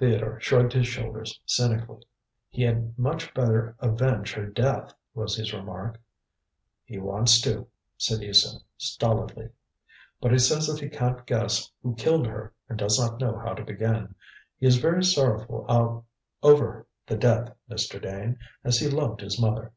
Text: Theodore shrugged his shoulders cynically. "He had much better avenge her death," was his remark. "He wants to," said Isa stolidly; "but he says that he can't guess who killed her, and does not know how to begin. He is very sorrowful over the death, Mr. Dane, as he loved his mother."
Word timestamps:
Theodore 0.00 0.40
shrugged 0.40 0.72
his 0.72 0.88
shoulders 0.88 1.38
cynically. 1.46 2.02
"He 2.48 2.64
had 2.64 2.98
much 2.98 3.32
better 3.34 3.76
avenge 3.78 4.32
her 4.32 4.46
death," 4.46 4.92
was 5.14 5.36
his 5.36 5.52
remark. 5.52 6.00
"He 6.82 6.98
wants 6.98 7.40
to," 7.42 7.68
said 7.96 8.20
Isa 8.20 8.58
stolidly; 8.78 9.50
"but 10.20 10.32
he 10.32 10.38
says 10.40 10.66
that 10.66 10.80
he 10.80 10.88
can't 10.88 11.24
guess 11.24 11.70
who 11.84 11.94
killed 11.94 12.26
her, 12.26 12.52
and 12.68 12.80
does 12.80 12.98
not 12.98 13.20
know 13.20 13.38
how 13.38 13.54
to 13.54 13.64
begin. 13.64 14.16
He 14.58 14.66
is 14.66 14.78
very 14.78 15.04
sorrowful 15.04 16.04
over 16.42 16.88
the 17.06 17.16
death, 17.16 17.54
Mr. 17.70 18.02
Dane, 18.02 18.40
as 18.64 18.80
he 18.80 18.88
loved 18.88 19.20
his 19.20 19.40
mother." 19.40 19.70